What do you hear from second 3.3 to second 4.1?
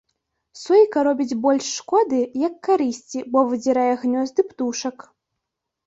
бо выдзірае